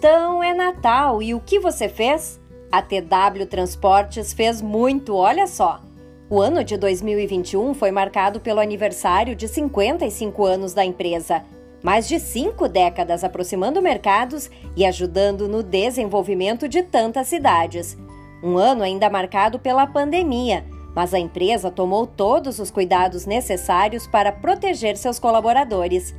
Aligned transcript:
Então 0.00 0.42
é 0.42 0.54
Natal 0.54 1.22
e 1.22 1.34
o 1.34 1.40
que 1.40 1.58
você 1.58 1.86
fez? 1.86 2.40
A 2.72 2.80
TW 2.80 3.44
Transportes 3.46 4.32
fez 4.32 4.62
muito, 4.62 5.14
olha 5.14 5.46
só. 5.46 5.78
O 6.30 6.40
ano 6.40 6.64
de 6.64 6.78
2021 6.78 7.74
foi 7.74 7.90
marcado 7.90 8.40
pelo 8.40 8.60
aniversário 8.60 9.36
de 9.36 9.46
55 9.46 10.42
anos 10.42 10.72
da 10.72 10.82
empresa. 10.82 11.44
Mais 11.82 12.08
de 12.08 12.18
cinco 12.18 12.66
décadas 12.66 13.22
aproximando 13.22 13.82
mercados 13.82 14.50
e 14.74 14.86
ajudando 14.86 15.46
no 15.46 15.62
desenvolvimento 15.62 16.66
de 16.66 16.82
tantas 16.82 17.26
cidades. 17.26 17.98
Um 18.42 18.56
ano 18.56 18.82
ainda 18.82 19.10
marcado 19.10 19.58
pela 19.58 19.86
pandemia, 19.86 20.64
mas 20.96 21.12
a 21.12 21.18
empresa 21.18 21.70
tomou 21.70 22.06
todos 22.06 22.58
os 22.58 22.70
cuidados 22.70 23.26
necessários 23.26 24.06
para 24.06 24.32
proteger 24.32 24.96
seus 24.96 25.18
colaboradores. 25.18 26.14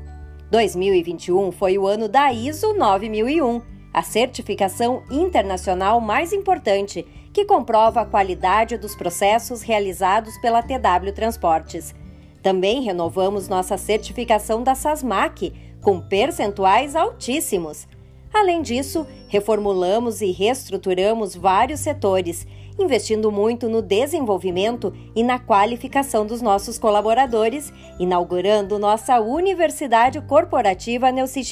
2021 0.52 1.52
foi 1.52 1.80
o 1.80 1.88
ano 1.88 2.08
da 2.08 2.32
ISO 2.32 2.74
9001, 2.74 3.72
a 3.94 4.02
certificação 4.02 5.04
internacional 5.10 6.00
mais 6.00 6.32
importante 6.34 7.06
que 7.34 7.46
comprova 7.46 8.02
a 8.02 8.06
qualidade 8.06 8.78
dos 8.78 8.96
processos 8.96 9.62
realizados 9.62 10.38
pela 10.38 10.62
TW 10.62 11.12
Transportes. 11.14 11.94
Também 12.42 12.82
renovamos 12.82 13.48
nossa 13.48 13.78
certificação 13.78 14.64
da 14.64 14.76
SASMAC, 14.76 15.54
com 15.82 16.00
percentuais 16.00 16.96
altíssimos. 16.96 17.88
Além 18.34 18.62
disso, 18.62 19.06
reformulamos 19.28 20.22
e 20.22 20.32
reestruturamos 20.32 21.36
vários 21.36 21.82
setores, 21.82 22.48
investindo 22.80 23.32
muito 23.32 23.68
no 23.68 23.82
desenvolvimento 23.82 24.94
e 25.16 25.24
na 25.24 25.38
qualificação 25.38 26.26
dos 26.26 26.42
nossos 26.42 26.80
colaboradores, 26.80 27.72
inaugurando 28.00 28.80
nossa 28.80 29.20
Universidade 29.20 30.22
Corporativa 30.22 31.12
Neuci 31.12 31.44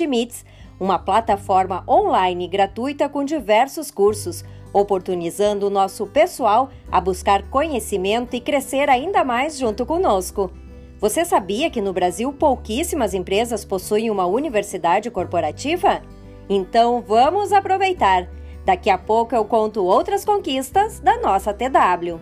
uma 0.80 0.98
plataforma 0.98 1.84
online 1.88 2.48
gratuita 2.48 3.10
com 3.10 3.24
diversos 3.24 3.92
cursos, 3.92 4.44
oportunizando 4.72 5.68
o 5.68 5.70
nosso 5.70 6.08
pessoal 6.08 6.70
a 6.92 7.02
buscar 7.02 7.44
conhecimento 7.50 8.36
e 8.36 8.40
crescer 8.40 8.90
ainda 8.90 9.24
mais 9.24 9.58
junto 9.58 9.86
conosco. 9.86 10.52
Você 11.00 11.24
sabia 11.24 11.70
que 11.70 11.82
no 11.82 11.94
Brasil 11.94 12.32
pouquíssimas 12.34 13.14
empresas 13.14 13.64
possuem 13.66 14.10
uma 14.10 14.26
universidade 14.26 15.10
corporativa? 15.10 16.02
Então 16.50 17.02
vamos 17.02 17.52
aproveitar! 17.54 18.30
Daqui 18.66 18.90
a 18.90 18.98
pouco 18.98 19.34
eu 19.34 19.46
conto 19.46 19.84
outras 19.84 20.24
conquistas 20.24 21.00
da 21.00 21.18
nossa 21.20 21.54
TW. 21.54 22.20